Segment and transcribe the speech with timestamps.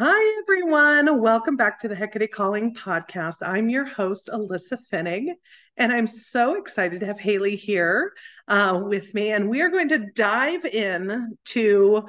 [0.00, 1.20] Hi, everyone.
[1.20, 3.38] Welcome back to the Hecate Calling podcast.
[3.42, 5.30] I'm your host, Alyssa Finning,
[5.76, 8.12] and I'm so excited to have Haley here
[8.46, 9.32] uh, with me.
[9.32, 12.08] And we are going to dive in to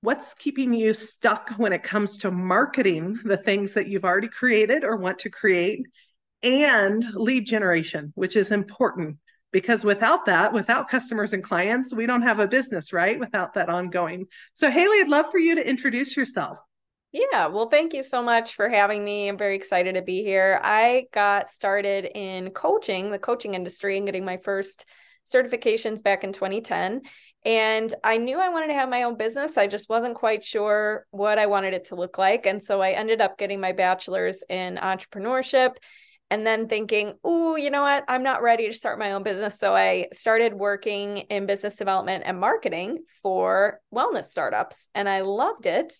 [0.00, 4.82] what's keeping you stuck when it comes to marketing the things that you've already created
[4.82, 5.86] or want to create,
[6.42, 9.18] and lead generation, which is important
[9.52, 13.20] because without that, without customers and clients, we don't have a business, right?
[13.20, 14.26] Without that ongoing.
[14.54, 16.58] So, Haley, I'd love for you to introduce yourself.
[17.14, 19.28] Yeah, well, thank you so much for having me.
[19.28, 20.58] I'm very excited to be here.
[20.64, 24.84] I got started in coaching, the coaching industry, and getting my first
[25.32, 27.02] certifications back in 2010.
[27.44, 29.56] And I knew I wanted to have my own business.
[29.56, 32.46] I just wasn't quite sure what I wanted it to look like.
[32.46, 35.76] And so I ended up getting my bachelor's in entrepreneurship
[36.32, 38.02] and then thinking, oh, you know what?
[38.08, 39.56] I'm not ready to start my own business.
[39.60, 45.66] So I started working in business development and marketing for wellness startups, and I loved
[45.66, 45.94] it.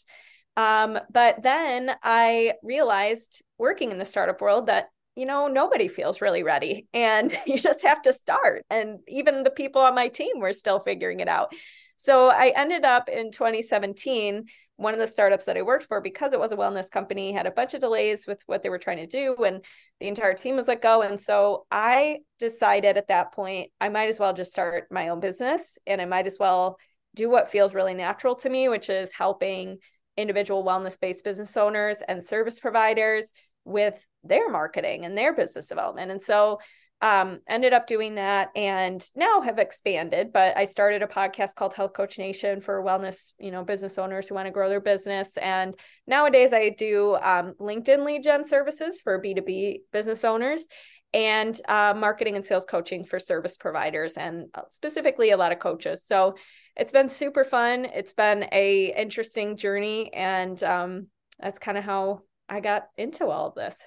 [0.56, 6.20] Um, but then I realized working in the startup world that, you know, nobody feels
[6.20, 8.64] really ready and you just have to start.
[8.70, 11.52] And even the people on my team were still figuring it out.
[11.96, 14.44] So I ended up in 2017,
[14.76, 17.46] one of the startups that I worked for, because it was a wellness company, had
[17.46, 19.64] a bunch of delays with what they were trying to do, and
[20.00, 21.02] the entire team was let go.
[21.02, 25.20] And so I decided at that point, I might as well just start my own
[25.20, 26.76] business and I might as well
[27.14, 29.78] do what feels really natural to me, which is helping
[30.16, 33.32] individual wellness based business owners and service providers
[33.64, 36.10] with their marketing and their business development.
[36.10, 36.58] And so
[37.04, 41.74] um, ended up doing that and now have expanded but i started a podcast called
[41.74, 45.36] health coach nation for wellness you know business owners who want to grow their business
[45.36, 45.76] and
[46.06, 50.64] nowadays i do um, linkedin lead gen services for b2b business owners
[51.12, 55.58] and uh, marketing and sales coaching for service providers and uh, specifically a lot of
[55.58, 56.34] coaches so
[56.76, 61.06] it's been super fun it's been a interesting journey and um,
[61.40, 63.78] that's kind of how i got into all of this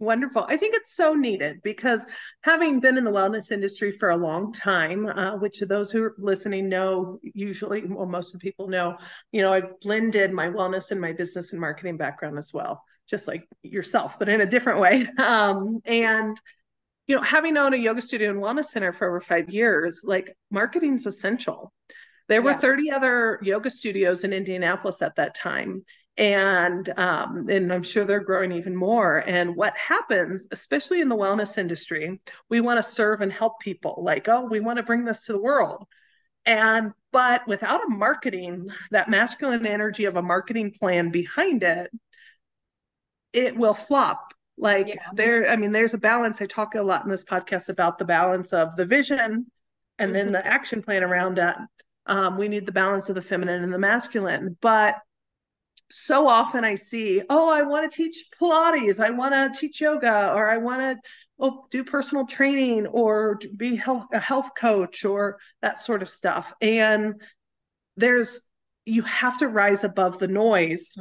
[0.00, 0.44] Wonderful.
[0.48, 2.04] I think it's so needed because
[2.42, 6.14] having been in the wellness industry for a long time, uh, which those who are
[6.18, 8.98] listening know, usually, well, most of the people know,
[9.30, 13.28] you know, I've blended my wellness and my business and marketing background as well just
[13.28, 15.06] like yourself, but in a different way.
[15.18, 16.40] Um, and
[17.06, 20.34] you know, having owned a yoga studio and wellness center for over five years, like
[20.50, 21.72] marketing's essential.
[22.28, 22.58] There were yeah.
[22.58, 25.84] 30 other yoga studios in Indianapolis at that time.
[26.16, 29.18] And um, and I'm sure they're growing even more.
[29.18, 34.00] And what happens, especially in the wellness industry, we want to serve and help people.
[34.04, 35.84] Like, oh, we want to bring this to the world.
[36.46, 41.90] And but without a marketing, that masculine energy of a marketing plan behind it,
[43.32, 45.08] it will flop like yeah.
[45.14, 48.04] there i mean there's a balance i talk a lot in this podcast about the
[48.04, 49.46] balance of the vision
[49.98, 50.12] and mm-hmm.
[50.12, 51.58] then the action plan around that
[52.06, 54.56] um, we need the balance of the feminine and the masculine.
[54.60, 54.96] But
[55.90, 60.32] so often i see oh i want to teach pilates i want to teach yoga
[60.32, 60.96] or i want to
[61.38, 66.52] oh, do personal training or be health, a health coach or that sort of stuff.
[66.60, 67.20] And
[67.96, 68.40] there's
[68.86, 70.96] you have to rise above the noise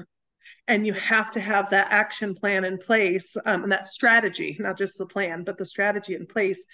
[0.67, 4.77] and you have to have that action plan in place um, and that strategy not
[4.77, 6.65] just the plan but the strategy in place.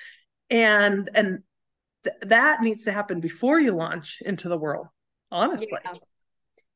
[0.50, 1.44] And and
[2.04, 4.88] th- that needs to happen before you launch into the world
[5.32, 5.92] honestly yeah.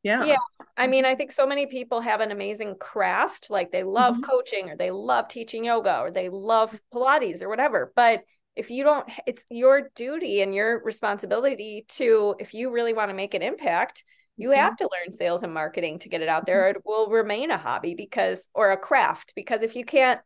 [0.04, 0.26] yeah.
[0.26, 4.16] yeah i mean i think so many people have an amazing craft like they love
[4.16, 4.24] mm-hmm.
[4.24, 8.22] coaching or they love teaching yoga or they love pilates or whatever but
[8.56, 13.16] if you don't it's your duty and your responsibility to if you really want to
[13.16, 14.04] make an impact
[14.38, 14.60] you mm-hmm.
[14.60, 16.64] have to learn sales and marketing to get it out there.
[16.64, 16.78] Mm-hmm.
[16.78, 20.20] It will remain a hobby because, or a craft, because if you can't,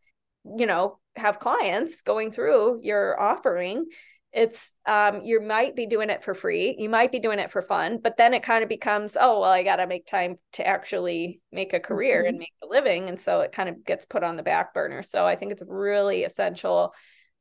[0.57, 3.85] you know, have clients going through your offering,
[4.33, 7.61] it's um you might be doing it for free you might be doing it for
[7.61, 10.65] fun but then it kind of becomes oh well i got to make time to
[10.65, 12.29] actually make a career mm-hmm.
[12.29, 15.01] and make a living and so it kind of gets put on the back burner
[15.01, 16.93] so i think it's really essential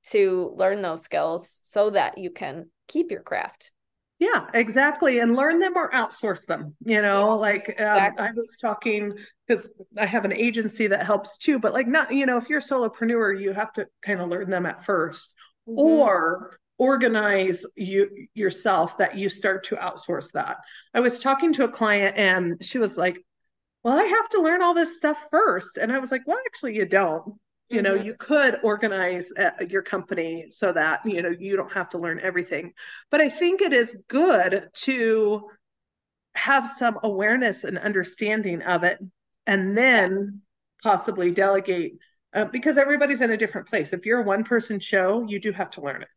[0.06, 3.72] to learn those skills so that you can keep your craft
[4.18, 5.18] yeah, exactly.
[5.18, 6.74] And learn them or outsource them.
[6.82, 8.26] You know, like um, exactly.
[8.26, 9.12] I was talking
[9.46, 9.68] because
[9.98, 12.62] I have an agency that helps too, but like not, you know, if you're a
[12.62, 15.28] solopreneur, you have to kind of learn them at 1st
[15.68, 15.78] mm-hmm.
[15.78, 20.58] or organize you yourself that you start to outsource that.
[20.92, 23.18] I was talking to a client and she was like,
[23.82, 25.78] well, I have to learn all this stuff first.
[25.78, 27.34] And I was like, well, actually, you don't
[27.68, 28.06] you know mm-hmm.
[28.06, 32.20] you could organize uh, your company so that you know you don't have to learn
[32.22, 32.72] everything
[33.10, 35.48] but i think it is good to
[36.34, 38.98] have some awareness and understanding of it
[39.46, 40.40] and then
[40.82, 41.94] possibly delegate
[42.34, 45.52] uh, because everybody's in a different place if you're a one person show you do
[45.52, 46.08] have to learn it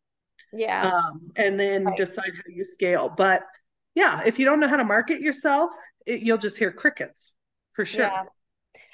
[0.53, 1.97] yeah um, and then right.
[1.97, 3.43] decide how you scale but
[3.95, 5.71] yeah if you don't know how to market yourself
[6.05, 7.35] it, you'll just hear crickets
[7.73, 8.05] for sure.
[8.05, 8.23] Yeah.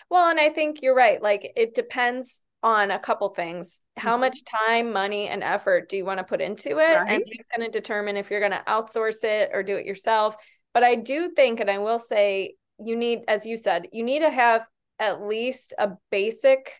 [0.09, 1.21] Well, and I think you're right.
[1.21, 3.81] Like it depends on a couple things.
[3.97, 4.21] How mm-hmm.
[4.21, 6.95] much time, money, and effort do you want to put into it?
[6.95, 7.13] Right.
[7.13, 10.35] And it's going to determine if you're going to outsource it or do it yourself.
[10.73, 14.19] But I do think, and I will say, you need, as you said, you need
[14.19, 14.61] to have
[14.99, 16.73] at least a basic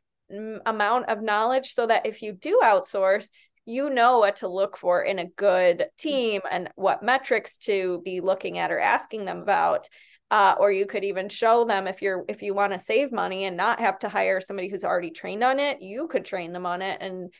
[0.65, 3.29] amount of knowledge so that if you do outsource,
[3.65, 8.21] you know what to look for in a good team and what metrics to be
[8.21, 9.87] looking at or asking them about
[10.31, 13.45] uh, or you could even show them if you're if you want to save money
[13.45, 16.65] and not have to hire somebody who's already trained on it you could train them
[16.65, 17.31] on it and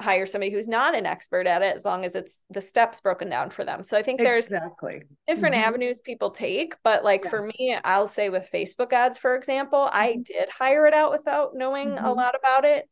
[0.00, 3.28] hire somebody who's not an expert at it as long as it's the steps broken
[3.28, 5.64] down for them so i think there's exactly different mm-hmm.
[5.64, 7.30] avenues people take but like yeah.
[7.30, 9.96] for me i'll say with facebook ads for example mm-hmm.
[9.96, 12.04] i did hire it out without knowing mm-hmm.
[12.04, 12.88] a lot about it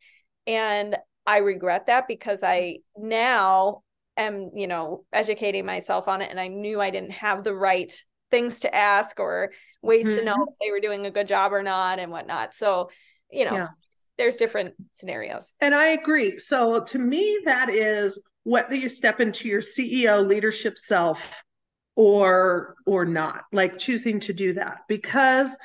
[0.47, 0.97] and
[1.31, 3.83] i regret that because i now
[4.17, 8.05] am you know educating myself on it and i knew i didn't have the right
[8.31, 10.17] things to ask or ways mm-hmm.
[10.17, 10.43] to know mm-hmm.
[10.43, 12.55] if they were doing a good job or not and whatnot.
[12.55, 12.91] So,
[13.31, 13.69] you know, yeah.
[14.17, 15.53] there's different scenarios.
[15.61, 16.39] And I agree.
[16.39, 21.21] So to me, that is whether you step into your CEO leadership self
[21.97, 25.57] or or not, like choosing to do that because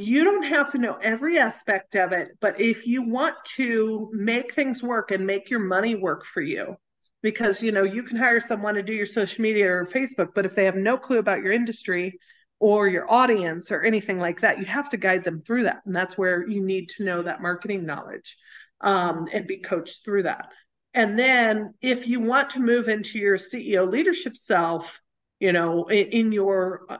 [0.00, 4.54] you don't have to know every aspect of it, but if you want to make
[4.54, 6.76] things work and make your money work for you,
[7.22, 10.46] because you know you can hire someone to do your social media or facebook but
[10.46, 12.16] if they have no clue about your industry
[12.60, 15.82] or your audience or anything like that you have to guide them through that.
[15.86, 18.36] And that's where you need to know that marketing knowledge
[18.80, 20.50] um, and be coached through that.
[20.94, 25.00] And then if you want to move into your ceo leadership self
[25.38, 26.98] you know in, in your uh,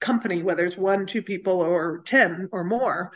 [0.00, 3.12] company whether it's one two people or 10 or more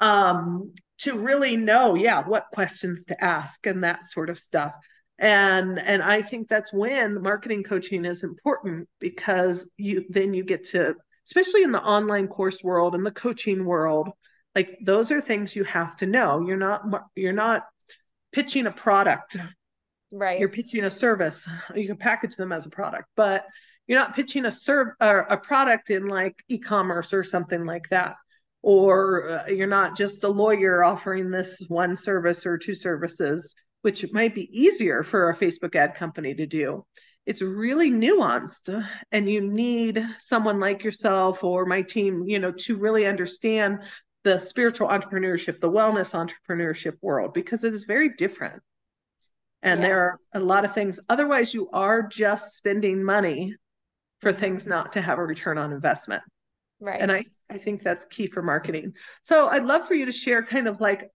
[0.00, 4.72] um, to really know yeah what questions to ask and that sort of stuff.
[5.18, 10.64] And and i think that's when marketing coaching is important because you then you get
[10.68, 10.94] to
[11.26, 14.10] especially in the online course world and the coaching world
[14.56, 16.40] like those are things you have to know.
[16.40, 16.82] You're not
[17.14, 17.66] you're not
[18.32, 19.36] pitching a product.
[20.12, 20.40] Right.
[20.40, 21.46] You're pitching a service.
[21.74, 23.04] You can package them as a product.
[23.16, 23.44] But
[23.86, 28.16] you're not pitching a serve or a product in like e-commerce or something like that
[28.62, 33.54] or uh, you're not just a lawyer offering this one service or two services
[33.86, 36.84] which might be easier for a Facebook ad company to do.
[37.24, 42.76] It's really nuanced, and you need someone like yourself or my team, you know, to
[42.76, 43.84] really understand
[44.24, 48.60] the spiritual entrepreneurship, the wellness entrepreneurship world, because it is very different.
[49.62, 49.86] And yeah.
[49.86, 50.98] there are a lot of things.
[51.08, 53.54] Otherwise, you are just spending money
[54.26, 56.20] for things not to have a return on investment.
[56.80, 57.00] Right.
[57.00, 58.94] And I, I think that's key for marketing.
[59.22, 61.08] So I'd love for you to share kind of like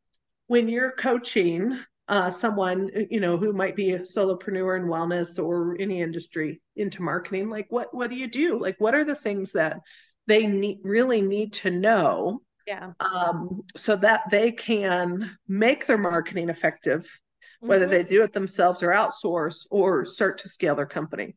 [0.48, 1.78] when you're coaching
[2.08, 7.02] uh, someone you know who might be a solopreneur in wellness or any industry into
[7.02, 9.80] marketing like what what do you do like what are the things that
[10.28, 16.50] they need really need to know yeah um, so that they can make their marketing
[16.50, 17.08] effective
[17.62, 17.92] whether mm-hmm.
[17.92, 21.36] they do it themselves or outsource or start to scale their company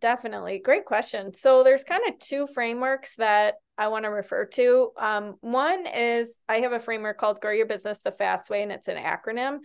[0.00, 4.90] definitely great question so there's kind of two frameworks that I want to refer to.
[4.98, 8.72] Um, one is I have a framework called Grow Your Business the Fast Way, and
[8.72, 9.58] it's an acronym.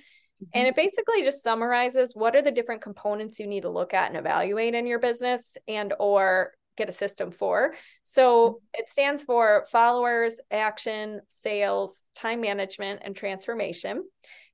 [0.53, 4.09] And it basically just summarizes what are the different components you need to look at
[4.09, 7.73] and evaluate in your business and or get a system for.
[8.03, 8.81] So mm-hmm.
[8.81, 14.03] it stands for followers, action, sales, time management, and transformation.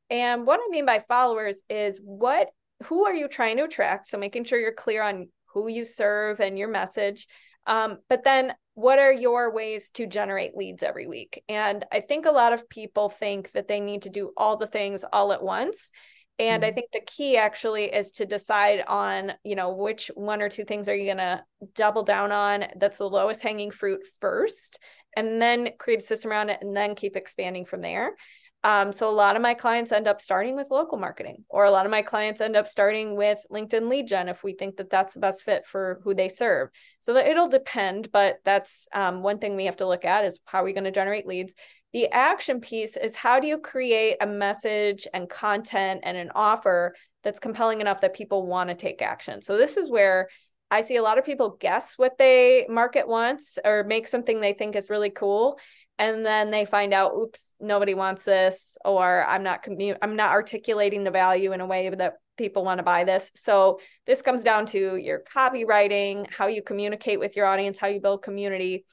[0.09, 2.49] And what I mean by followers is what
[2.85, 4.07] who are you trying to attract?
[4.07, 7.27] So making sure you're clear on who you serve and your message.
[7.65, 11.43] Um, but then what are your ways to generate leads every week?
[11.49, 14.67] And I think a lot of people think that they need to do all the
[14.67, 15.91] things all at once.
[16.39, 16.69] And mm-hmm.
[16.69, 20.63] I think the key actually is to decide on, you know, which one or two
[20.63, 21.43] things are you going to
[21.75, 24.79] double down on that's the lowest hanging fruit first,
[25.17, 28.15] and then create a system around it and then keep expanding from there.
[28.63, 31.71] Um, so a lot of my clients end up starting with local marketing, or a
[31.71, 34.89] lot of my clients end up starting with LinkedIn lead gen if we think that
[34.89, 36.69] that's the best fit for who they serve.
[36.99, 40.39] So that it'll depend, but that's um, one thing we have to look at is
[40.45, 41.55] how are we going to generate leads.
[41.93, 46.95] The action piece is how do you create a message and content and an offer
[47.23, 49.41] that's compelling enough that people want to take action.
[49.41, 50.27] So this is where
[50.69, 54.53] I see a lot of people guess what they market wants or make something they
[54.53, 55.59] think is really cool
[55.99, 60.31] and then they find out oops nobody wants this or i'm not commu- i'm not
[60.31, 63.29] articulating the value in a way that people want to buy this.
[63.35, 68.01] So this comes down to your copywriting how you communicate with your audience how you
[68.01, 68.85] build community.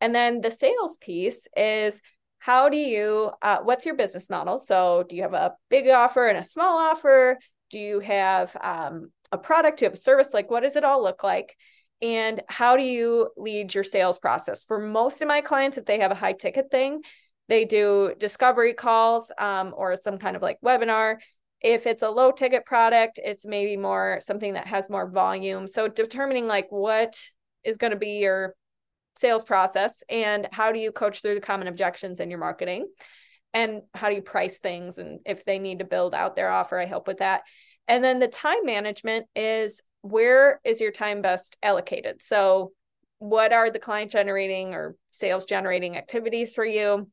[0.00, 2.00] And then the sales piece is
[2.38, 4.58] how do you uh, what's your business model?
[4.58, 7.38] So do you have a big offer and a small offer?
[7.70, 9.78] Do you have um, a product?
[9.78, 10.30] Do you have a service?
[10.32, 11.56] Like what does it all look like
[12.02, 14.64] and how do you lead your sales process?
[14.64, 17.02] For most of my clients if they have a high ticket thing
[17.48, 21.16] they do discovery calls um, or some kind of like webinar.
[21.60, 25.66] If it's a low ticket product it's maybe more something that has more volume.
[25.66, 27.18] So determining like what
[27.62, 28.54] is going to be your
[29.16, 32.86] sales process and how do you coach through the common objections in your marketing?
[33.52, 34.98] And how do you price things?
[34.98, 37.42] And if they need to build out their offer i help with that.
[37.86, 42.72] And then the time management is where is your time best allocated so
[43.18, 47.08] what are the client generating or sales generating activities for you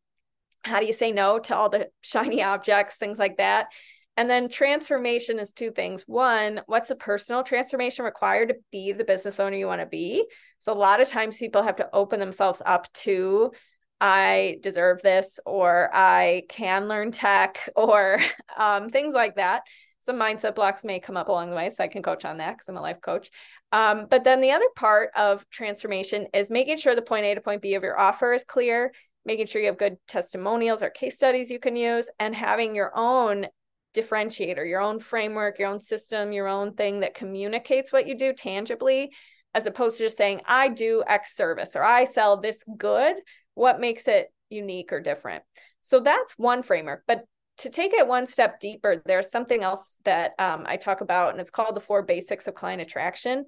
[0.63, 3.67] how do you say no to all the shiny objects things like that
[4.17, 6.03] and then transformation is two things.
[6.05, 10.25] One, what's a personal transformation required to be the business owner you want to be?
[10.59, 13.51] So a lot of times people have to open themselves up to
[14.01, 18.19] I deserve this or I can learn tech or
[18.57, 19.61] um, things like that.
[20.01, 22.53] Some mindset blocks may come up along the way, so I can coach on that
[22.53, 23.29] because I'm a life coach.
[23.71, 27.41] Um, but then the other part of transformation is making sure the point A to
[27.41, 28.91] point B of your offer is clear,
[29.25, 32.91] making sure you have good testimonials or case studies you can use, and having your
[32.95, 33.47] own
[33.93, 38.33] differentiator, your own framework, your own system, your own thing that communicates what you do
[38.33, 39.11] tangibly,
[39.53, 43.17] as opposed to just saying, I do X service or I sell this good.
[43.53, 45.43] What makes it unique or different?
[45.81, 47.03] So that's one framework.
[47.05, 47.25] But
[47.61, 51.41] to take it one step deeper, there's something else that um, I talk about, and
[51.41, 53.45] it's called the four basics of client attraction.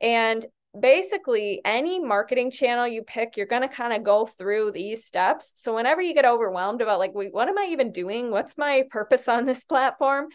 [0.00, 0.44] And
[0.78, 5.52] basically any marketing channel you pick you're going to kind of go through these steps.
[5.54, 8.32] So whenever you get overwhelmed about like wait what am i even doing?
[8.32, 10.26] What's my purpose on this platform?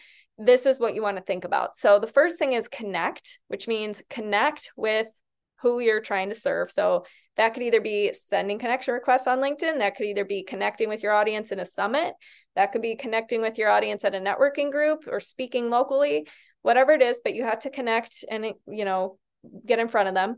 [0.42, 1.76] this is what you want to think about.
[1.76, 5.08] So the first thing is connect which means connect with
[5.62, 6.70] who you're trying to serve.
[6.70, 7.04] So
[7.36, 11.02] that could either be sending connection requests on linkedin that could either be connecting with
[11.02, 12.14] your audience in a summit
[12.54, 16.26] that could be connecting with your audience at a networking group or speaking locally
[16.62, 19.18] whatever it is but you have to connect and you know
[19.66, 20.36] get in front of them.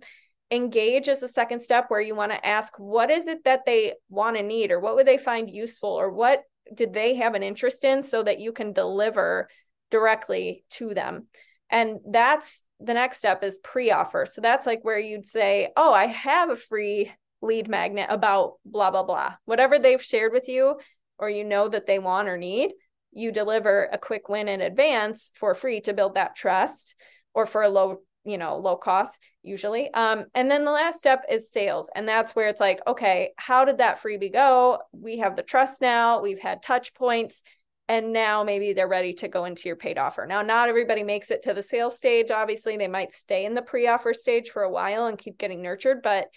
[0.51, 3.95] Engage is the second step where you want to ask what is it that they
[4.11, 6.43] want to need or what would they find useful or what
[6.75, 9.49] did they have an interest in so that you can deliver
[9.91, 11.27] directly to them?
[11.71, 14.27] And that's the next step is pre-offer.
[14.27, 17.11] So that's like where you'd say oh i have a free
[17.41, 19.35] lead magnet about blah blah blah.
[19.45, 20.77] Whatever they've shared with you
[21.19, 22.73] or you know that they want or need
[23.13, 26.95] you deliver a quick win in advance for free to build that trust
[27.35, 29.93] or for a low you know low cost usually.
[29.93, 31.91] Um and then the last step is sales.
[31.95, 34.79] And that's where it's like okay how did that freebie go?
[34.93, 36.23] We have the trust now.
[36.23, 37.43] We've had touch points
[37.89, 40.27] and now maybe they're ready to go into your paid offer.
[40.27, 42.31] Now not everybody makes it to the sales stage.
[42.31, 46.03] Obviously they might stay in the pre-offer stage for a while and keep getting nurtured
[46.03, 46.29] but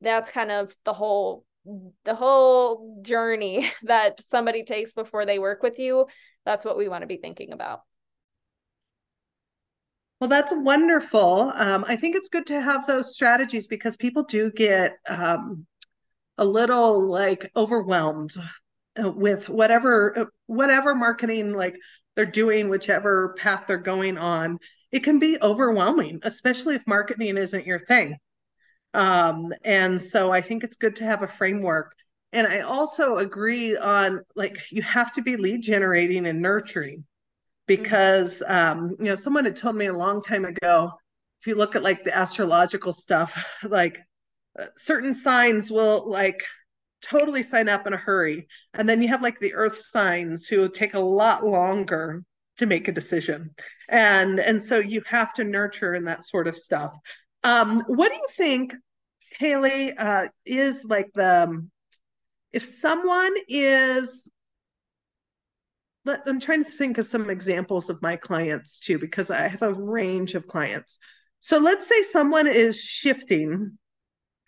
[0.00, 1.44] that's kind of the whole
[2.04, 6.06] the whole journey that somebody takes before they work with you.
[6.44, 7.80] That's what we want to be thinking about.
[10.20, 11.52] Well, that's wonderful.
[11.54, 15.66] Um, I think it's good to have those strategies because people do get um,
[16.38, 18.32] a little like overwhelmed
[19.02, 21.76] uh, with whatever uh, whatever marketing like
[22.16, 24.58] they're doing, whichever path they're going on.
[24.92, 28.16] It can be overwhelming, especially if marketing isn't your thing.
[28.94, 31.92] Um, and so I think it's good to have a framework.
[32.32, 37.04] And I also agree on like you have to be lead generating and nurturing
[37.66, 40.92] because um, you know someone had told me a long time ago
[41.40, 43.36] if you look at like the astrological stuff
[43.68, 43.98] like
[44.58, 46.42] uh, certain signs will like
[47.04, 48.48] totally sign up in a hurry.
[48.72, 52.24] And then you have like the earth signs who take a lot longer
[52.58, 53.54] to make a decision.
[53.88, 56.96] And and so you have to nurture and that sort of stuff.
[57.42, 58.74] Um what do you think
[59.38, 61.70] haley uh is like the um,
[62.52, 64.30] if someone is
[66.04, 69.62] let, I'm trying to think of some examples of my clients too, because I have
[69.62, 70.98] a range of clients.
[71.40, 73.78] So let's say someone is shifting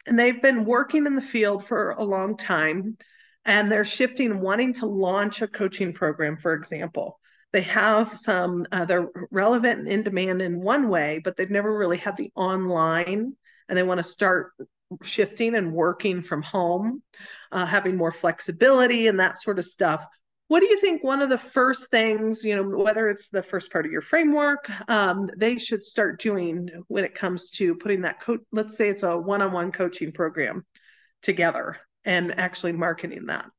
[0.07, 2.97] and they've been working in the field for a long time
[3.45, 7.19] and they're shifting, wanting to launch a coaching program, for example.
[7.53, 11.77] They have some, uh, they're relevant and in demand in one way, but they've never
[11.77, 13.35] really had the online
[13.69, 14.53] and they want to start
[15.03, 17.03] shifting and working from home,
[17.53, 20.05] uh, having more flexibility and that sort of stuff
[20.49, 23.73] what do you think one of the first things you know whether it's the first
[23.73, 28.21] part of your framework um, they should start doing when it comes to putting that
[28.21, 30.65] coach let's say it's a one-on-one coaching program
[31.23, 33.51] together and actually marketing that?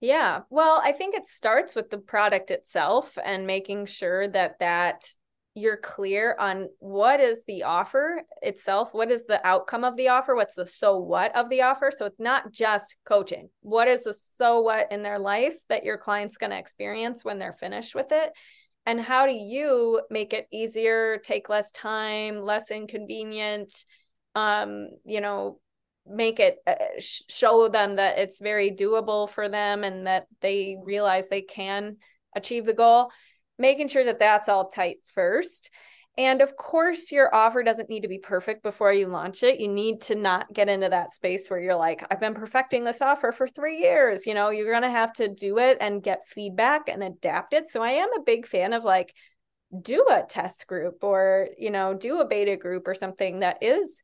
[0.00, 0.40] Yeah.
[0.50, 5.08] Well i think it starts with the product itself and making sure that that
[5.58, 10.34] you're clear on what is the offer itself what is the outcome of the offer
[10.34, 11.90] what's the so what of the offer.
[11.96, 13.48] So it's not just coaching.
[13.60, 17.38] What is the so what in their life that your client's going to experience when
[17.38, 18.32] they're finished with it?
[18.86, 23.72] And how do you make it easier take less time less inconvenient
[24.34, 25.60] um you know
[26.06, 31.28] make it uh, show them that it's very doable for them and that they realize
[31.28, 31.96] they can
[32.34, 33.10] achieve the goal
[33.58, 35.70] making sure that that's all tight first
[36.18, 39.60] and of course, your offer doesn't need to be perfect before you launch it.
[39.60, 43.00] You need to not get into that space where you're like, I've been perfecting this
[43.00, 44.26] offer for three years.
[44.26, 47.70] You know, you're going to have to do it and get feedback and adapt it.
[47.70, 49.14] So I am a big fan of like,
[49.80, 54.02] do a test group or, you know, do a beta group or something that is,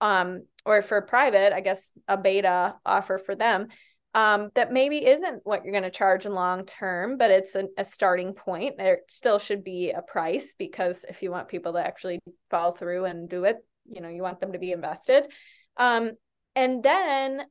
[0.00, 3.68] um, or for private, I guess a beta offer for them
[4.14, 7.64] um, that maybe isn't what you're going to charge in long term, but it's a,
[7.78, 8.76] a, starting point.
[8.76, 12.18] There still should be a price because if you want people to actually
[12.50, 13.56] follow through and do it,
[13.90, 15.32] you know, you want them to be invested.
[15.78, 16.12] Um,
[16.54, 17.42] and then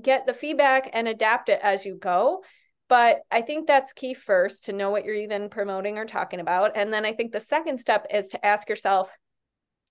[0.00, 2.44] get the feedback and adapt it as you go.
[2.88, 6.76] But I think that's key first to know what you're even promoting or talking about.
[6.76, 9.10] And then I think the second step is to ask yourself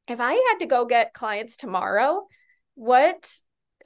[0.08, 2.26] if I had to go get clients tomorrow,
[2.76, 3.30] what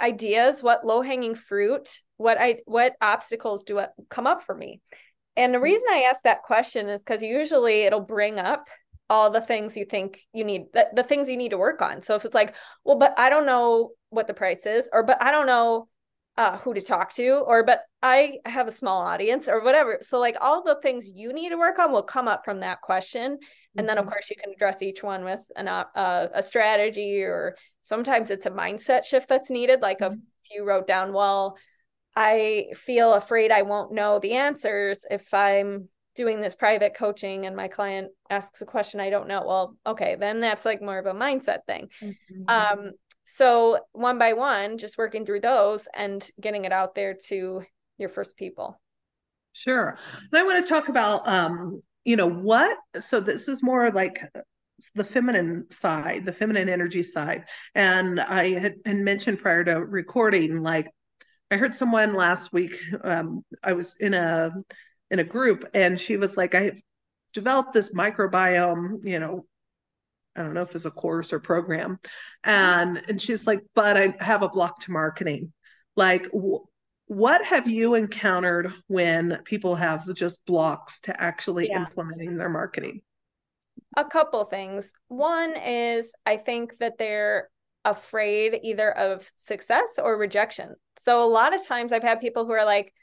[0.02, 4.82] ideas, what low hanging fruit, what I what obstacles do come up for me?
[5.38, 5.64] And the mm-hmm.
[5.64, 8.68] reason I ask that question is because usually it'll bring up
[9.10, 12.02] all the things you think you need the, the things you need to work on.
[12.02, 15.22] So if it's like, well, but I don't know what the price is, or but
[15.22, 15.88] I don't know
[16.38, 20.00] uh, who to talk to, or but I have a small audience, or whatever.
[20.02, 22.82] So like all the things you need to work on will come up from that
[22.82, 23.80] question, mm-hmm.
[23.80, 24.14] and then of mm-hmm.
[24.14, 28.52] course you can address each one with an uh, a strategy, or sometimes it's a
[28.52, 29.82] mindset shift that's needed.
[29.82, 30.14] Like mm-hmm.
[30.14, 31.58] if you wrote down, well,
[32.16, 37.56] I feel afraid I won't know the answers if I'm doing this private coaching and
[37.56, 39.44] my client asks a question I don't know.
[39.46, 41.88] Well, okay, then that's like more of a mindset thing.
[42.02, 42.44] Mm-hmm.
[42.48, 42.92] Um,
[43.34, 47.64] so one by one, just working through those and getting it out there to
[47.98, 48.80] your first people.
[49.54, 49.98] Sure.
[50.32, 54.22] And I want to talk about um, you know, what so this is more like
[54.96, 57.46] the feminine side, the feminine energy side.
[57.74, 60.90] And I had, mentioned prior to recording, like
[61.52, 62.78] I heard someone last week.
[63.04, 64.52] Um, I was in a
[65.10, 66.72] in a group, and she was like, "I
[67.34, 69.46] developed this microbiome, you know,
[70.36, 72.00] I don't know if it's a course or program,
[72.44, 75.52] and and she's like, but I have a block to marketing.
[75.96, 76.66] Like, w-
[77.08, 81.80] what have you encountered when people have just blocks to actually yeah.
[81.82, 83.02] implementing their marketing?
[83.98, 84.94] A couple things.
[85.10, 87.50] One is I think that they're
[87.84, 90.76] afraid either of success or rejection.
[91.02, 92.94] So a lot of times I've had people who are like,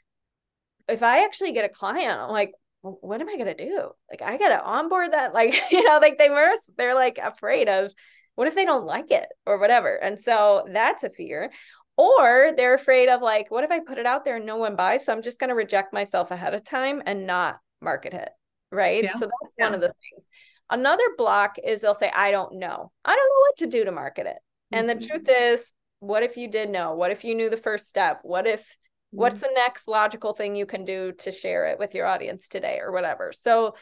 [0.87, 3.91] if I actually get a client, I'm like, what am I gonna do?
[4.09, 5.33] Like I gotta onboard that.
[5.39, 7.91] Like, you know, like they were they're like afraid of
[8.35, 9.95] what if they don't like it or whatever.
[9.95, 11.51] And so that's a fear.
[11.97, 14.77] Or they're afraid of like, what if I put it out there and no one
[14.77, 15.05] buys?
[15.05, 18.29] So I'm just gonna reject myself ahead of time and not market it.
[18.71, 19.03] Right.
[19.03, 19.13] Yeah.
[19.13, 19.65] So that's yeah.
[19.65, 20.29] one of the things.
[20.69, 22.91] Another block is they'll say, I don't know.
[23.03, 24.37] I don't know what to do to market it.
[24.71, 24.99] And mm-hmm.
[24.99, 26.95] the truth is, what if you did know?
[26.95, 28.19] What if you knew the first step?
[28.23, 28.88] What if mm-hmm.
[29.11, 32.79] What's the next logical thing you can do to share it with your audience today
[32.81, 33.31] or whatever?
[33.33, 33.75] So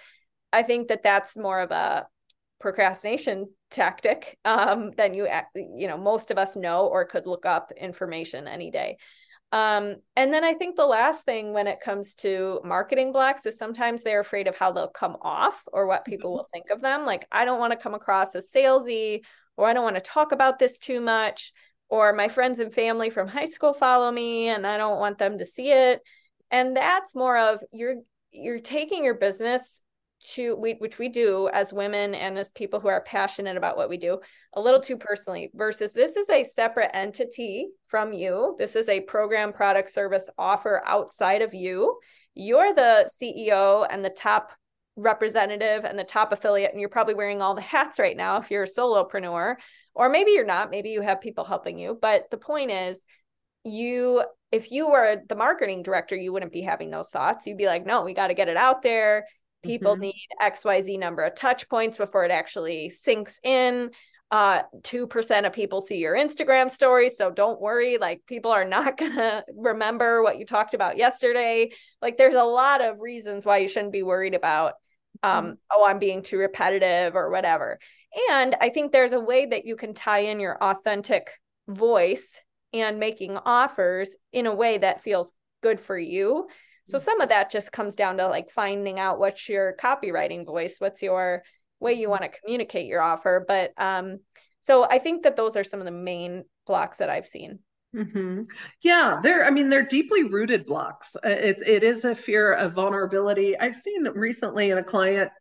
[0.54, 2.08] I think that that's more of a
[2.60, 7.72] procrastination tactic um, than you you know most of us know or could look up
[7.78, 8.98] information any day.
[9.52, 13.58] Um, and then I think the last thing when it comes to marketing blocks is
[13.58, 16.38] sometimes they're afraid of how they'll come off or what people mm-hmm.
[16.38, 17.06] will think of them.
[17.06, 19.22] Like, I don't want to come across as salesy
[19.56, 21.54] or I don't want to talk about this too much,
[21.90, 25.38] or my friends and family from high school follow me and I don't want them
[25.38, 26.02] to see it.
[26.52, 27.96] And that's more of you're
[28.32, 29.82] you're taking your business
[30.20, 33.90] to we, which we do as women and as people who are passionate about what
[33.90, 34.20] we do
[34.54, 39.02] a little too personally versus this is a separate entity from you this is a
[39.02, 42.00] program product service offer outside of you
[42.34, 44.52] you're the ceo and the top
[44.98, 48.52] representative and the top affiliate and you're probably wearing all the hats right now if
[48.52, 49.56] you're a solopreneur.
[49.94, 51.98] Or maybe you're not maybe you have people helping you.
[52.02, 53.06] But the point is
[53.64, 57.46] you if you were the marketing director you wouldn't be having those thoughts.
[57.46, 59.26] You'd be like no we got to get it out there.
[59.64, 60.02] People mm-hmm.
[60.02, 63.92] need xyz number of touch points before it actually sinks in.
[64.30, 67.98] Uh 2% of people see your instagram story so don't worry.
[67.98, 71.72] Like people are not going to remember what you talked about yesterday.
[72.02, 74.74] Like there's a lot of reasons why you shouldn't be worried about
[75.24, 75.54] um, mm-hmm.
[75.72, 77.80] oh, I'm being too repetitive or whatever.
[78.30, 81.32] And I think there's a way that you can tie in your authentic
[81.68, 82.42] voice
[82.74, 86.48] and making offers in a way that feels good for you.
[86.88, 87.06] So mm-hmm.
[87.06, 91.02] some of that just comes down to like finding out what's your copywriting voice, what's
[91.02, 91.44] your
[91.80, 92.12] way you mm-hmm.
[92.12, 93.44] want to communicate your offer.
[93.48, 94.20] But um,
[94.62, 97.60] so I think that those are some of the main blocks that I've seen.
[97.98, 98.44] Mm-hmm.
[98.84, 99.44] Yeah, they're.
[99.44, 101.16] I mean, they're deeply rooted blocks.
[101.16, 103.58] Uh, it it is a fear of vulnerability.
[103.58, 105.32] I've seen recently in a client.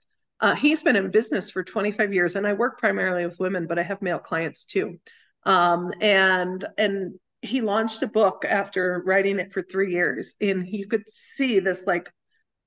[0.40, 3.79] Uh, he's been in business for 25 years, and I work primarily with women, but
[3.79, 4.99] I have male clients too.
[5.45, 10.87] Um, and and he launched a book after writing it for three years, and you
[10.87, 12.11] could see this like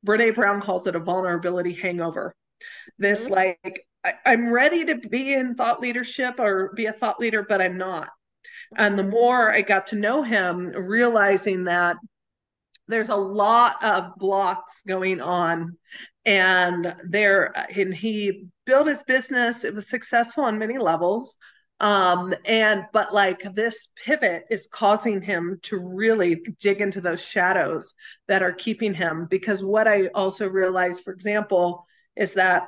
[0.06, 2.36] Brene Brown calls it a vulnerability hangover.
[3.00, 3.34] This mm-hmm.
[3.34, 7.60] like I, I'm ready to be in thought leadership or be a thought leader, but
[7.60, 8.10] I'm not.
[8.76, 11.98] And the more I got to know him, realizing that
[12.88, 15.78] there's a lot of blocks going on.
[16.26, 19.64] And there and he built his business.
[19.64, 21.38] It was successful on many levels.
[21.80, 27.94] Um and but like this pivot is causing him to really dig into those shadows
[28.28, 29.28] that are keeping him.
[29.30, 32.68] Because what i also realized for example is that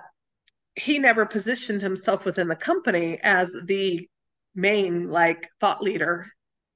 [0.75, 4.07] he never positioned himself within the company as the
[4.55, 6.27] main like thought leader.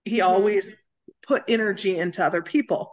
[0.04, 0.28] He mm-hmm.
[0.28, 0.76] always
[1.26, 2.92] put energy into other people.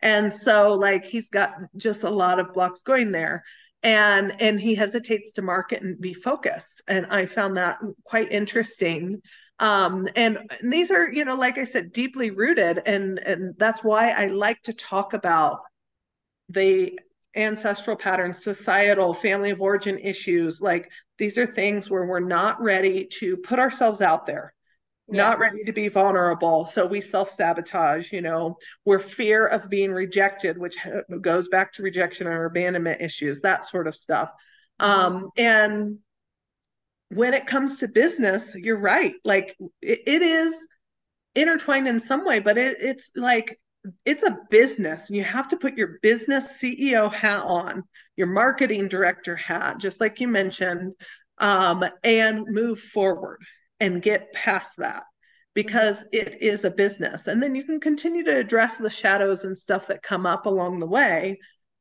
[0.00, 3.44] And so like he's got just a lot of blocks going there.
[3.82, 6.82] And and he hesitates to market and be focused.
[6.86, 9.22] And i found that quite interesting.
[9.58, 12.80] Um and, and these are you know like i said deeply rooted.
[12.86, 15.60] And and that's why i like to talk about
[16.48, 16.98] the
[17.34, 23.06] ancestral patterns societal family of origin issues like these are things where we're not ready
[23.06, 24.52] to put ourselves out there.
[25.08, 25.24] Yeah.
[25.24, 26.66] not ready to be vulnerable.
[26.66, 28.58] So we self-sabotage you know.
[28.84, 30.76] We're fear of being rejected which
[31.20, 34.30] goes back to rejection or abandonment issues that sort of stuff.
[34.78, 35.98] Um, and
[37.08, 39.14] when it comes to business you're right.
[39.24, 40.66] Like it, it is
[41.34, 43.58] intertwined in some way but it, it's like
[44.04, 47.82] it's a business and you have to put your business ceo hat on
[48.16, 50.92] your marketing director hat just like you mentioned
[51.38, 53.40] um, and move forward
[53.80, 55.02] and get past that
[55.54, 57.26] because it is a business.
[57.26, 60.80] And then you can continue to address the shadows and stuff that come up along
[60.80, 61.38] the way,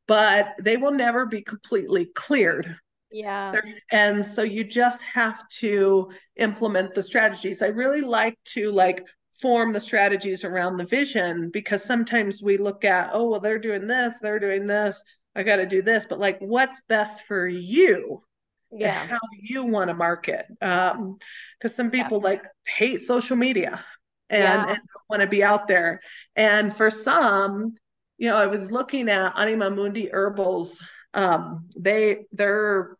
[0.07, 2.75] but they will never be completely cleared.
[3.11, 3.53] Yeah.
[3.91, 7.61] And so you just have to implement the strategies.
[7.61, 9.05] I really like to like
[9.41, 13.87] form the strategies around the vision because sometimes we look at, oh, well, they're doing
[13.87, 15.03] this, they're doing this,
[15.35, 18.23] I got to do this, but like what's best for you?
[18.71, 21.17] yeah how do you want to market um
[21.59, 22.29] because some people yeah.
[22.29, 23.83] like hate social media
[24.29, 24.69] and, yeah.
[24.69, 25.99] and want to be out there
[26.35, 27.75] and for some
[28.17, 30.79] you know i was looking at anima mundi herbals
[31.13, 32.95] um they they're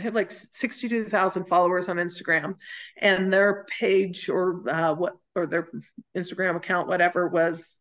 [0.00, 2.54] they have like 62,000 followers on Instagram
[2.96, 5.68] and their page or uh, what or their
[6.16, 7.78] Instagram account whatever was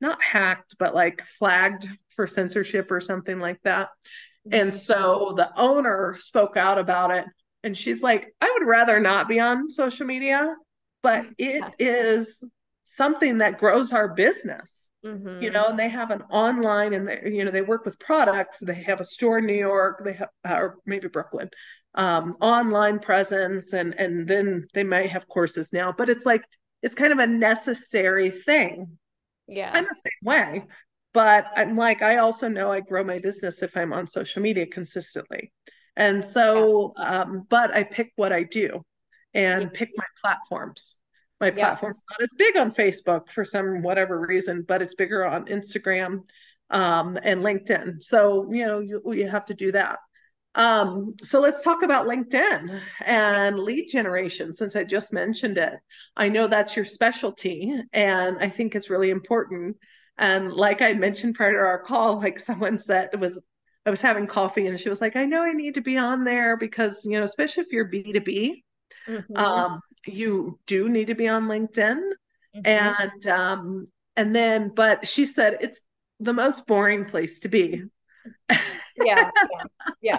[0.00, 3.88] not hacked but like flagged for censorship or something like that
[4.50, 4.78] and mm-hmm.
[4.78, 7.24] so the owner spoke out about it.
[7.62, 10.54] And she's like, I would rather not be on social media,
[11.02, 12.40] but it is
[12.84, 14.90] something that grows our business.
[15.04, 15.42] Mm-hmm.
[15.42, 18.60] You know, and they have an online and they, you know, they work with products.
[18.60, 21.50] They have a store in New York, they have, or maybe Brooklyn,
[21.94, 25.92] um, online presence, and and then they might have courses now.
[25.92, 26.42] But it's like
[26.82, 28.96] it's kind of a necessary thing.
[29.46, 30.64] Yeah, in the same way
[31.14, 34.66] but I'm like, I also know I grow my business if I'm on social media
[34.66, 35.52] consistently.
[35.96, 37.20] And so, yeah.
[37.20, 38.84] um, but I pick what I do
[39.32, 39.68] and yeah.
[39.72, 40.96] pick my platforms.
[41.40, 41.52] My yeah.
[41.52, 46.20] platform's not as big on Facebook for some whatever reason, but it's bigger on Instagram
[46.70, 48.02] um, and LinkedIn.
[48.02, 49.98] So, you know, you, you have to do that.
[50.54, 55.74] Um, so let's talk about LinkedIn and lead generation since I just mentioned it.
[56.16, 59.76] I know that's your specialty, and I think it's really important
[60.18, 63.40] and like I mentioned prior to our call, like someone said it was
[63.86, 66.24] I was having coffee and she was like, I know I need to be on
[66.24, 68.62] there because, you know, especially if you're B2B,
[69.06, 69.36] mm-hmm.
[69.36, 72.00] um, you do need to be on LinkedIn.
[72.56, 72.60] Mm-hmm.
[72.64, 75.84] And um, and then, but she said it's
[76.20, 77.82] the most boring place to be.
[78.50, 78.60] yeah,
[78.96, 79.30] yeah,
[80.00, 80.18] yeah.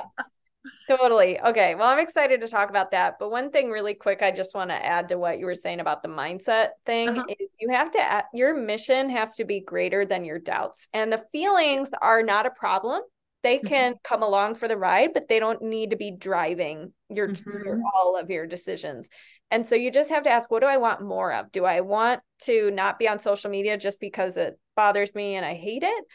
[0.88, 1.40] Totally.
[1.40, 1.76] Okay.
[1.76, 3.18] Well, I'm excited to talk about that.
[3.20, 5.80] But one thing, really quick, I just want to add to what you were saying
[5.80, 7.26] about the mindset thing uh-huh.
[7.40, 10.88] is you have to, add, your mission has to be greater than your doubts.
[10.94, 13.02] And the feelings are not a problem.
[13.46, 13.68] They mm-hmm.
[13.68, 14.00] can mm-hmm.
[14.04, 17.64] come along for the ride, but they don't need to be driving your, mm-hmm.
[17.64, 19.08] your all of your decisions.
[19.52, 21.52] And so you just have to ask, what do I want more of?
[21.52, 25.46] Do I want to not be on social media just because it bothers me and
[25.46, 26.06] I hate it?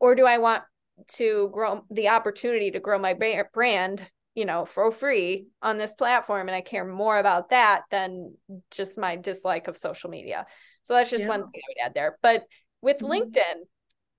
[0.00, 0.64] Or do I want
[1.12, 3.14] to grow the opportunity to grow my
[3.54, 8.34] brand you know for free on this platform and i care more about that than
[8.70, 10.44] just my dislike of social media
[10.84, 11.28] so that's just yeah.
[11.28, 12.42] one thing i would add there but
[12.82, 13.12] with mm-hmm.
[13.12, 13.62] linkedin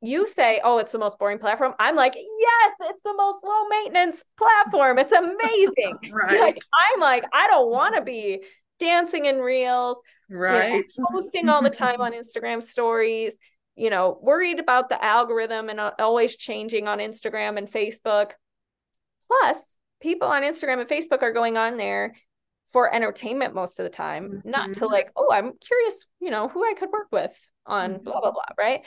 [0.02, 3.68] you say oh it's the most boring platform i'm like yes it's the most low
[3.70, 8.44] maintenance platform it's amazing right like i'm like i don't want to be
[8.80, 13.38] dancing in reels right you know, posting all the time on instagram stories
[13.76, 18.32] you know, worried about the algorithm and uh, always changing on Instagram and Facebook.
[19.28, 22.16] Plus, people on Instagram and Facebook are going on there
[22.72, 24.50] for entertainment most of the time, mm-hmm.
[24.50, 28.04] not to like, oh, I'm curious, you know, who I could work with on mm-hmm.
[28.04, 28.82] blah, blah, blah, right?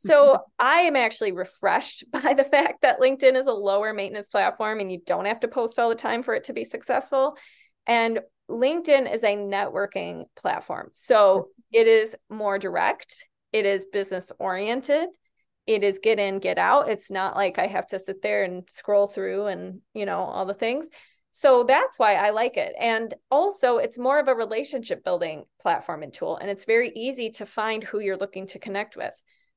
[0.00, 4.80] So I am actually refreshed by the fact that LinkedIn is a lower maintenance platform
[4.80, 7.36] and you don't have to post all the time for it to be successful.
[7.86, 10.90] And LinkedIn is a networking platform.
[10.94, 15.08] So it is more direct, it is business oriented,
[15.66, 16.88] it is get in, get out.
[16.88, 20.46] It's not like I have to sit there and scroll through and, you know, all
[20.46, 20.88] the things.
[21.32, 22.74] So that's why I like it.
[22.80, 26.36] And also, it's more of a relationship building platform and tool.
[26.36, 29.12] And it's very easy to find who you're looking to connect with.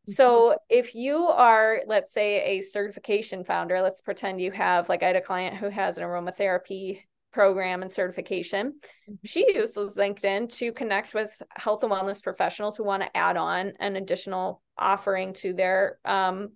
[0.07, 0.57] So mm-hmm.
[0.69, 5.15] if you are, let's say, a certification founder, let's pretend you have, like, I had
[5.15, 8.73] a client who has an aromatherapy program and certification.
[9.09, 9.13] Mm-hmm.
[9.23, 13.73] She uses LinkedIn to connect with health and wellness professionals who want to add on
[13.79, 16.49] an additional offering to their um,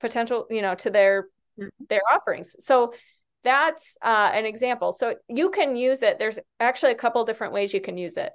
[0.00, 1.24] potential, you know, to their
[1.58, 1.68] mm-hmm.
[1.88, 2.56] their offerings.
[2.60, 2.94] So
[3.44, 4.92] that's uh, an example.
[4.92, 6.18] So you can use it.
[6.18, 8.32] There's actually a couple different ways you can use it.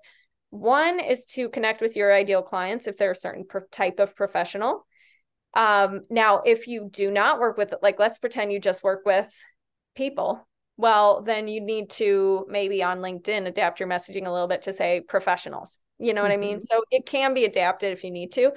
[0.54, 4.16] One is to connect with your ideal clients if they're a certain pro- type of
[4.16, 4.86] professional.
[5.56, 9.30] Um, now, if you do not work with, like, let's pretend you just work with
[9.96, 14.64] people well then you need to maybe on linkedin adapt your messaging a little bit
[14.64, 16.44] to say professionals you know what mm-hmm.
[16.44, 16.66] i mean mm-hmm.
[16.70, 18.52] so it can be adapted if you need to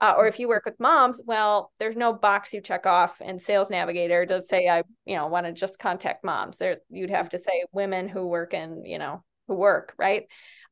[0.00, 3.42] uh, or if you work with moms well there's no box you check off and
[3.42, 7.28] sales navigator does say i you know want to just contact moms there's you'd have
[7.28, 10.24] to say women who work in you know who work right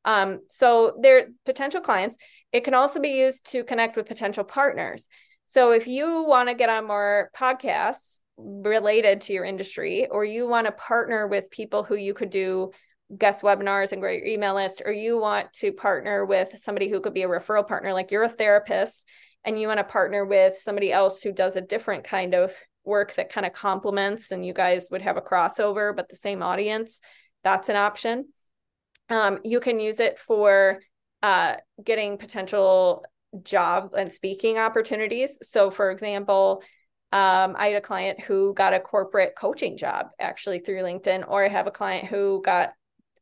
[0.07, 2.17] um, so they're potential clients
[2.53, 5.07] it can also be used to connect with potential partners
[5.45, 10.47] so if you want to get on more podcasts related to your industry, or you
[10.47, 12.71] want to partner with people who you could do
[13.17, 17.01] guest webinars and grow your email list, or you want to partner with somebody who
[17.01, 19.05] could be a referral partner, like you're a therapist
[19.45, 22.53] and you want to partner with somebody else who does a different kind of
[22.85, 26.43] work that kind of complements and you guys would have a crossover, but the same
[26.43, 27.01] audience,
[27.45, 28.27] that's an option.
[29.09, 30.81] Um, you can use it for
[31.23, 33.05] uh, getting potential
[33.43, 35.39] job and speaking opportunities.
[35.43, 36.63] So, for example,
[37.13, 41.45] um, I had a client who got a corporate coaching job actually through LinkedIn, or
[41.45, 42.73] I have a client who got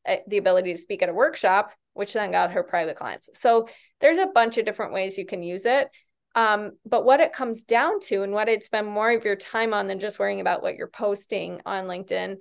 [0.09, 3.31] uh, the ability to speak at a workshop, which then got her private clients.
[3.35, 3.69] So
[4.01, 5.89] there's a bunch of different ways you can use it.
[6.35, 9.73] Um, but what it comes down to, and what I'd spend more of your time
[9.73, 12.39] on than just worrying about what you're posting on LinkedIn,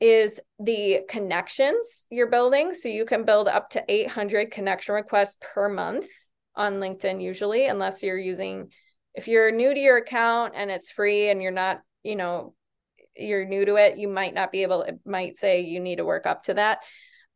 [0.00, 2.74] is the connections you're building.
[2.74, 6.06] So you can build up to 800 connection requests per month
[6.54, 8.70] on LinkedIn, usually, unless you're using
[9.14, 12.54] if you're new to your account and it's free and you're not, you know,
[13.16, 16.04] you're new to it, you might not be able, it might say you need to
[16.04, 16.78] work up to that.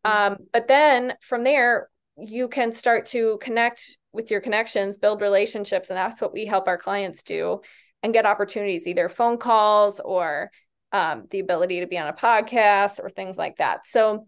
[0.07, 0.33] Mm-hmm.
[0.35, 5.91] Um, but then from there, you can start to connect with your connections, build relationships.
[5.91, 7.63] And that's what we help our clients do
[8.03, 10.53] and get opportunities, either phone calls or
[10.93, 13.87] um, the ability to be on a podcast or things like that.
[13.87, 14.27] So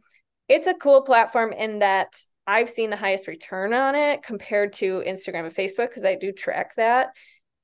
[0.49, 5.03] it's a cool platform in that I've seen the highest return on it compared to
[5.07, 7.09] Instagram and Facebook because I do track that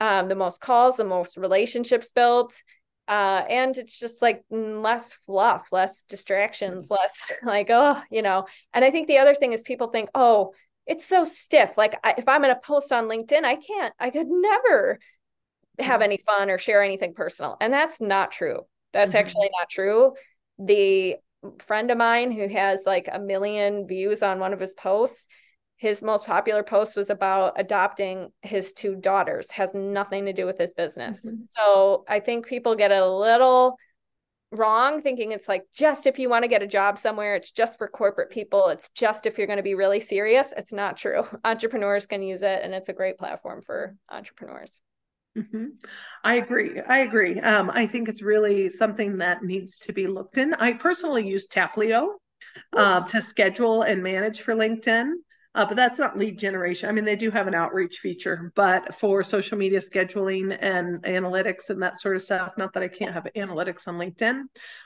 [0.01, 2.55] um, the most calls, the most relationships built.
[3.07, 6.95] Uh, and it's just like less fluff, less distractions, mm-hmm.
[6.95, 8.47] less like, oh, you know.
[8.73, 10.53] And I think the other thing is people think, oh,
[10.87, 11.77] it's so stiff.
[11.77, 14.99] Like I, if I'm going to post on LinkedIn, I can't, I could never
[15.79, 16.03] have mm-hmm.
[16.03, 17.57] any fun or share anything personal.
[17.61, 18.61] And that's not true.
[18.93, 19.19] That's mm-hmm.
[19.19, 20.13] actually not true.
[20.59, 21.17] The
[21.61, 25.27] friend of mine who has like a million views on one of his posts,
[25.81, 30.59] his most popular post was about adopting his two daughters has nothing to do with
[30.59, 31.43] his business mm-hmm.
[31.57, 33.77] so i think people get a little
[34.53, 37.79] wrong thinking it's like just if you want to get a job somewhere it's just
[37.79, 41.27] for corporate people it's just if you're going to be really serious it's not true
[41.45, 44.81] entrepreneurs can use it and it's a great platform for entrepreneurs
[45.39, 45.67] Mm-hmm.
[46.25, 46.81] I agree.
[46.81, 47.39] I agree.
[47.41, 50.55] Um, I think it's really something that needs to be looked in.
[50.55, 52.15] I personally use Taplio
[52.77, 55.13] uh, to schedule and manage for LinkedIn.
[55.55, 56.89] Uh, but that's not lead generation.
[56.89, 61.71] I mean, they do have an outreach feature, but for social media scheduling and analytics
[61.71, 64.43] and that sort of stuff, not that I can't have analytics on LinkedIn,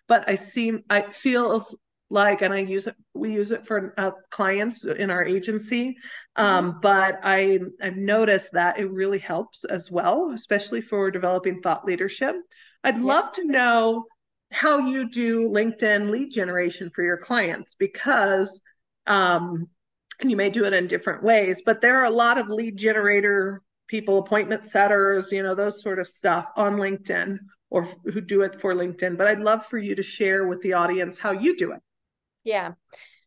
[0.09, 1.77] but I seem, I feels
[2.11, 5.97] like, and I use it, we use it for uh, clients in our agency.
[6.37, 11.85] Um, but I, I've noticed that it really helps as well, especially for developing thought
[11.85, 12.37] leadership.
[12.83, 14.05] I'd love to know
[14.53, 18.63] how you do LinkedIn lead generation for your clients because
[19.07, 19.69] um,
[20.21, 22.77] and you may do it in different ways, but there are a lot of lead
[22.77, 27.39] generator people, appointment setters, you know, those sort of stuff on LinkedIn
[27.71, 29.17] or who do it for LinkedIn.
[29.17, 31.81] But I'd love for you to share with the audience how you do it.
[32.45, 32.73] Yeah.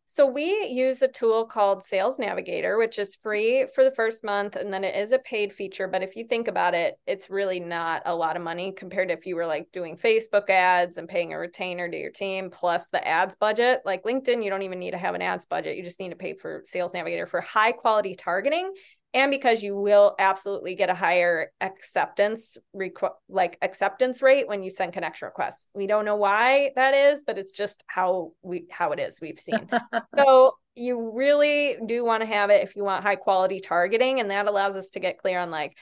[0.10, 4.56] So we use a tool called Sales Navigator, which is free for the first month,
[4.56, 5.86] and then it is a paid feature.
[5.86, 9.15] But if you think about it, it's really not a lot of money compared to
[9.15, 12.88] if you were like doing Facebook ads and paying a retainer to your team plus
[12.88, 13.82] the ads budget.
[13.84, 15.75] Like LinkedIn, you don't even need to have an ads budget.
[15.75, 18.71] You just need to pay for Sales Navigator for high quality targeting
[19.13, 24.69] and because you will absolutely get a higher acceptance requ- like acceptance rate when you
[24.69, 25.67] send connection requests.
[25.73, 29.39] We don't know why that is but it's just how we how it is we've
[29.39, 29.69] seen.
[30.17, 34.31] So you really do want to have it if you want high quality targeting and
[34.31, 35.77] that allows us to get clear on like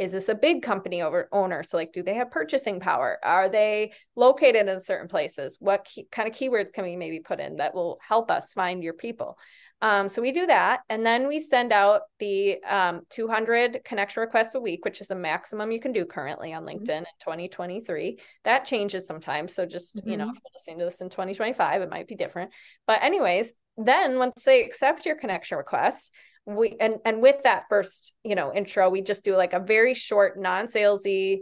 [0.00, 3.48] is this a big company over owner so like do they have purchasing power are
[3.48, 7.56] they located in certain places what key, kind of keywords can we maybe put in
[7.56, 9.38] that will help us find your people
[9.82, 10.80] um, so we do that.
[10.88, 15.14] And then we send out the um, 200 connection requests a week, which is the
[15.14, 16.82] maximum you can do currently on mm-hmm.
[16.82, 18.18] LinkedIn in 2023.
[18.44, 19.54] That changes sometimes.
[19.54, 20.10] So just, mm-hmm.
[20.10, 20.54] you know, mm-hmm.
[20.54, 22.50] listening to this in 2025, it might be different.
[22.86, 26.12] But, anyways, then once they accept your connection request,
[26.56, 29.94] we and and with that first, you know, intro, we just do like a very
[29.94, 31.40] short, non-salesy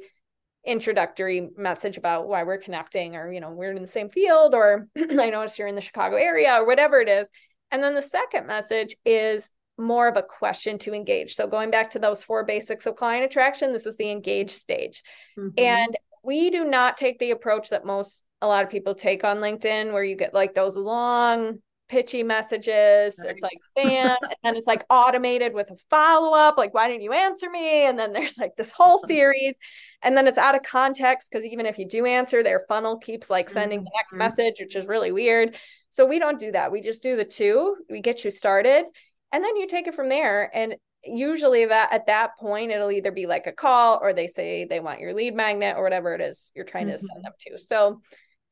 [0.66, 4.88] introductory message about why we're connecting or you know we're in the same field or
[4.98, 7.28] i noticed you're in the chicago area or whatever it is
[7.70, 11.34] and then the second message is more of a question to engage.
[11.34, 15.02] So going back to those four basics of client attraction, this is the engage stage.
[15.38, 15.50] Mm-hmm.
[15.56, 19.38] And we do not take the approach that most a lot of people take on
[19.38, 23.18] LinkedIn where you get like those long pitchy messages.
[23.18, 26.56] It's like spam, and then it's like automated with a follow up.
[26.58, 27.86] Like, why didn't you answer me?
[27.86, 29.56] And then there's like this whole series,
[30.02, 33.30] and then it's out of context because even if you do answer, their funnel keeps
[33.30, 33.84] like sending mm-hmm.
[33.84, 34.18] the next mm-hmm.
[34.18, 35.56] message, which is really weird.
[35.90, 36.70] So we don't do that.
[36.70, 37.76] We just do the two.
[37.88, 38.84] We get you started,
[39.32, 40.50] and then you take it from there.
[40.54, 40.74] And
[41.04, 44.80] usually that at that point it'll either be like a call or they say they
[44.80, 46.96] want your lead magnet or whatever it is you're trying mm-hmm.
[46.96, 48.00] to send them to so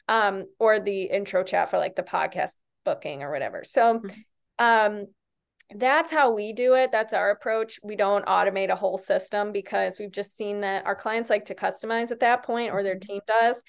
[0.09, 2.53] um or the intro chat for like the podcast
[2.87, 3.63] booking or whatever.
[3.65, 4.65] So mm-hmm.
[4.65, 5.07] um
[5.75, 6.93] that's how we do it.
[6.93, 7.81] That's our approach.
[7.83, 11.57] We don't automate a whole system because we've just seen that our clients like to
[11.57, 13.15] customize at that point or their mm-hmm.
[13.15, 13.61] team does.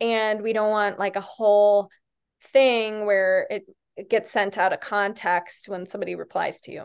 [0.00, 1.88] And we don't want like a whole
[2.44, 3.64] thing where it,
[3.96, 6.84] it gets sent out of context when somebody replies to you.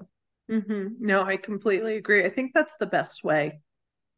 [0.49, 0.87] Mm-hmm.
[0.99, 2.25] No, I completely agree.
[2.25, 3.59] I think that's the best way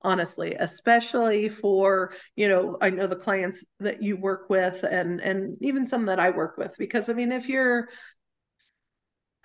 [0.05, 5.57] honestly especially for you know i know the clients that you work with and and
[5.61, 7.87] even some that i work with because i mean if you're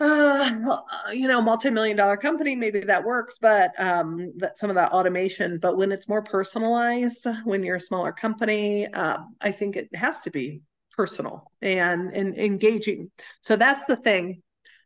[0.00, 0.78] uh,
[1.12, 5.58] you know, multi-million dollar company, maybe that works, but um, that some of that automation.
[5.58, 10.20] But when it's more personalized, when you're a smaller company, uh, I think it has
[10.20, 13.10] to be personal and and engaging.
[13.42, 14.42] So that's the thing.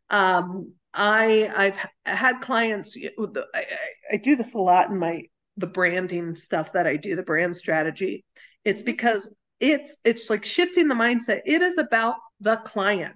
[0.09, 2.97] Um, I I've had clients.
[2.97, 3.65] I,
[4.11, 5.23] I do this a lot in my
[5.57, 8.25] the branding stuff that I do, the brand strategy.
[8.63, 8.85] It's mm-hmm.
[8.85, 11.41] because it's it's like shifting the mindset.
[11.45, 13.15] It is about the client.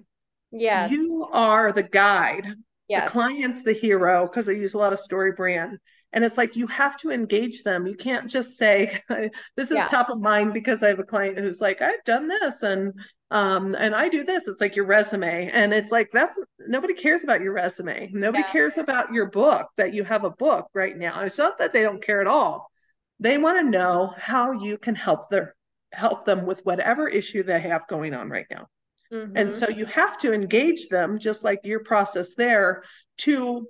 [0.52, 0.92] Yes.
[0.92, 2.48] You are the guide.
[2.88, 3.06] Yes.
[3.06, 5.78] The client's the hero because I use a lot of story brand.
[6.12, 7.86] And it's like you have to engage them.
[7.86, 9.02] You can't just say,
[9.56, 9.88] this is yeah.
[9.88, 12.94] top of mind because I have a client who's like, I've done this and
[13.32, 14.48] um and I do this.
[14.48, 15.52] It's like your resume.
[15.52, 18.10] And it's like that's nobody cares about your resume.
[18.12, 18.52] Nobody yeah.
[18.52, 21.22] cares about your book that you have a book right now.
[21.22, 22.72] It's not that they don't care at all.
[23.20, 25.56] They want to know how you can help their
[25.92, 28.68] help them with whatever issue they have going on right now.
[29.12, 29.38] Mm-hmm.
[29.38, 32.84] And so you have to engage them, just like your process there,
[33.20, 33.68] to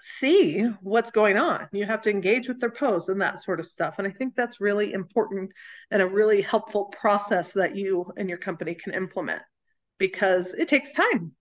[0.00, 1.68] see what's going on.
[1.72, 3.96] You have to engage with their posts and that sort of stuff.
[3.98, 5.52] And I think that's really important
[5.90, 9.42] and a really helpful process that you and your company can implement
[9.98, 11.32] because it takes time.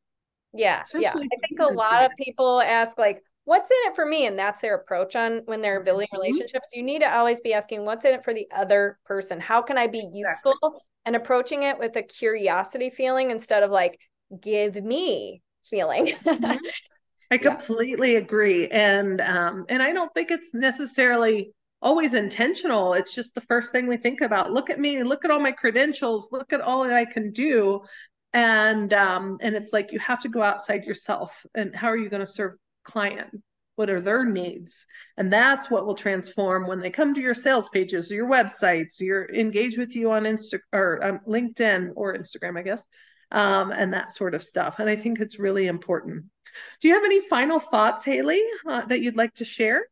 [0.54, 0.82] Yeah.
[0.82, 1.38] Especially yeah.
[1.38, 4.28] I think a lot of people ask, like, what's in it for me?
[4.28, 6.22] And that's their approach on when they're building mm-hmm.
[6.22, 6.70] relationships.
[6.74, 9.40] You need to always be asking, what's in it for the other person?
[9.40, 10.22] How can I be exactly.
[10.22, 14.00] useful and approaching it with a curiosity feeling instead of like
[14.42, 16.56] give me feeling mm-hmm.
[17.34, 18.20] i completely yeah.
[18.20, 21.52] agree and um and i don't think it's necessarily
[21.84, 22.94] always intentional.
[22.94, 24.52] It's just the first thing we think about.
[24.52, 27.82] Look at me look at all my credentials look at all that i can do
[28.32, 32.10] and um and it's like you have to go outside yourself and how are you
[32.10, 33.44] going to serve client?
[33.76, 34.86] What are their needs?
[35.18, 39.30] And that's what will transform when they come to your sales pages your websites your
[39.30, 42.86] engage with you on insta or um, linkedin or instagram i guess
[43.34, 44.80] um, and that sort of stuff.
[44.80, 46.26] And i think it's really important.
[46.80, 49.88] Do you have any final thoughts haley uh, that you'd like to share?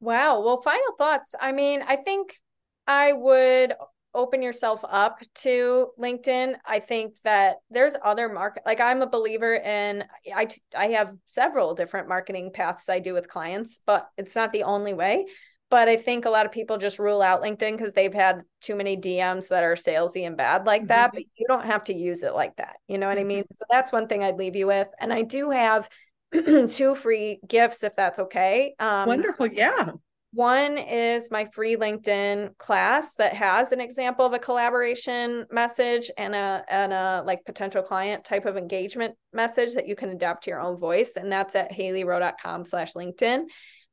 [0.00, 0.42] Wow.
[0.42, 1.34] Well final thoughts.
[1.40, 2.38] I mean i think
[2.86, 3.72] i would
[4.16, 6.54] open yourself up to LinkedIn.
[6.64, 10.04] I think that there's other market like I'm a believer in
[10.34, 14.64] I I have several different marketing paths I do with clients, but it's not the
[14.64, 15.26] only way.
[15.68, 18.76] But I think a lot of people just rule out LinkedIn because they've had too
[18.76, 21.08] many DMs that are salesy and bad like that.
[21.08, 21.16] Mm-hmm.
[21.16, 22.76] But you don't have to use it like that.
[22.86, 23.26] You know what mm-hmm.
[23.26, 23.44] I mean?
[23.54, 24.88] So that's one thing I'd leave you with.
[25.00, 25.88] And I do have
[26.68, 28.74] two free gifts if that's okay.
[28.78, 29.48] Um, Wonderful.
[29.48, 29.90] Yeah.
[30.32, 36.34] One is my free LinkedIn class that has an example of a collaboration message and
[36.34, 40.50] a and a like potential client type of engagement message that you can adapt to
[40.50, 41.16] your own voice.
[41.16, 43.44] And that's at haleyrowe.com slash LinkedIn.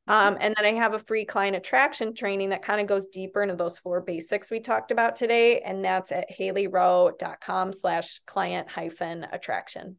[0.08, 3.42] Um, and then I have a free client attraction training that kind of goes deeper
[3.42, 5.60] into those four basics we talked about today.
[5.60, 9.98] And that's at haleyrowe.com slash client hyphen attraction.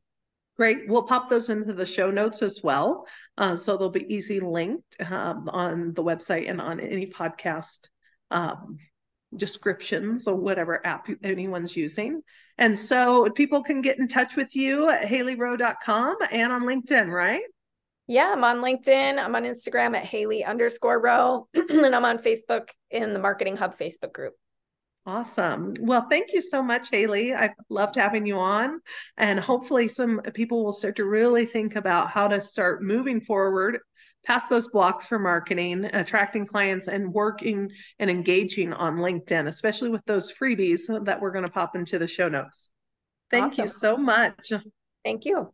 [0.56, 0.88] Great.
[0.88, 3.08] We'll pop those into the show notes as well.
[3.36, 7.88] Uh, so they'll be easy linked um, on the website and on any podcast
[8.30, 8.78] um,
[9.34, 12.22] descriptions or whatever app anyone's using.
[12.56, 17.42] And so people can get in touch with you at haleyrowe.com and on LinkedIn, right?
[18.06, 19.18] Yeah, I'm on LinkedIn.
[19.18, 21.48] I'm on Instagram at Haley underscore Rowe.
[21.54, 24.34] and I'm on Facebook in the Marketing Hub Facebook group.
[25.06, 25.74] Awesome.
[25.80, 27.34] Well, thank you so much, Haley.
[27.34, 28.80] I've loved having you on.
[29.18, 33.80] And hopefully, some people will start to really think about how to start moving forward
[34.24, 40.04] past those blocks for marketing, attracting clients, and working and engaging on LinkedIn, especially with
[40.06, 42.70] those freebies that we're going to pop into the show notes.
[43.30, 43.64] Thank awesome.
[43.64, 44.52] you so much.
[45.04, 45.52] Thank you.